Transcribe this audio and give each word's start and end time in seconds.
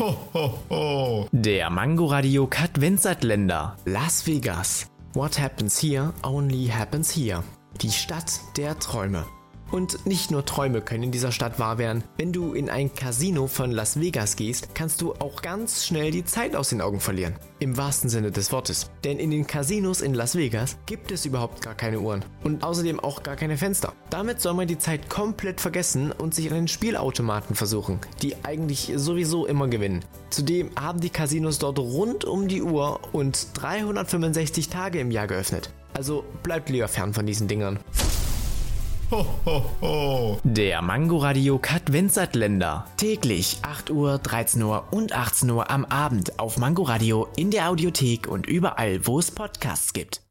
Ho, 0.00 0.16
ho, 0.32 0.58
ho. 0.70 1.28
Der 1.30 1.68
Mangoradio 1.68 2.46
Länder. 3.22 3.76
Las 3.84 4.26
Vegas. 4.26 4.86
What 5.12 5.38
happens 5.38 5.78
here 5.78 6.14
only 6.22 6.68
happens 6.68 7.14
here. 7.14 7.42
Die 7.82 7.90
Stadt 7.90 8.40
der 8.56 8.78
Träume. 8.78 9.26
Und 9.70 10.04
nicht 10.04 10.30
nur 10.30 10.44
Träume 10.44 10.80
können 10.80 11.04
in 11.04 11.12
dieser 11.12 11.30
Stadt 11.30 11.58
wahr 11.58 11.78
werden. 11.78 12.02
Wenn 12.16 12.32
du 12.32 12.54
in 12.54 12.68
ein 12.68 12.94
Casino 12.94 13.46
von 13.46 13.70
Las 13.70 14.00
Vegas 14.00 14.36
gehst, 14.36 14.74
kannst 14.74 15.00
du 15.00 15.14
auch 15.14 15.42
ganz 15.42 15.86
schnell 15.86 16.10
die 16.10 16.24
Zeit 16.24 16.56
aus 16.56 16.70
den 16.70 16.80
Augen 16.80 17.00
verlieren. 17.00 17.36
Im 17.60 17.76
wahrsten 17.76 18.10
Sinne 18.10 18.32
des 18.32 18.50
Wortes. 18.52 18.90
Denn 19.04 19.18
in 19.18 19.30
den 19.30 19.46
Casinos 19.46 20.00
in 20.00 20.14
Las 20.14 20.34
Vegas 20.34 20.76
gibt 20.86 21.12
es 21.12 21.24
überhaupt 21.24 21.62
gar 21.62 21.74
keine 21.74 22.00
Uhren. 22.00 22.24
Und 22.42 22.64
außerdem 22.64 22.98
auch 22.98 23.22
gar 23.22 23.36
keine 23.36 23.56
Fenster. 23.56 23.92
Damit 24.10 24.40
soll 24.40 24.54
man 24.54 24.66
die 24.66 24.78
Zeit 24.78 25.08
komplett 25.08 25.60
vergessen 25.60 26.10
und 26.10 26.34
sich 26.34 26.48
an 26.48 26.56
den 26.56 26.68
Spielautomaten 26.68 27.54
versuchen, 27.54 28.00
die 28.22 28.34
eigentlich 28.44 28.92
sowieso 28.96 29.46
immer 29.46 29.68
gewinnen. 29.68 30.04
Zudem 30.30 30.70
haben 30.78 31.00
die 31.00 31.10
Casinos 31.10 31.58
dort 31.58 31.78
rund 31.78 32.24
um 32.24 32.48
die 32.48 32.62
Uhr 32.62 33.00
und 33.12 33.46
365 33.54 34.68
Tage 34.68 34.98
im 35.00 35.10
Jahr 35.10 35.26
geöffnet. 35.26 35.70
Also 35.92 36.24
bleibt 36.42 36.70
lieber 36.70 36.88
fern 36.88 37.14
von 37.14 37.26
diesen 37.26 37.46
Dingern. 37.46 37.78
Ho, 39.10 39.26
ho, 39.44 39.64
ho. 39.80 40.38
Der 40.44 40.82
Mangoradio 40.82 41.58
Länder. 42.36 42.86
Täglich 42.96 43.58
8 43.62 43.90
Uhr, 43.90 44.18
13 44.18 44.62
Uhr 44.62 44.84
und 44.92 45.12
18 45.12 45.50
Uhr 45.50 45.68
am 45.68 45.84
Abend 45.84 46.38
auf 46.38 46.58
Mangoradio 46.58 47.26
in 47.34 47.50
der 47.50 47.68
Audiothek 47.70 48.28
und 48.28 48.46
überall, 48.46 49.04
wo 49.08 49.18
es 49.18 49.32
Podcasts 49.32 49.92
gibt. 49.92 50.22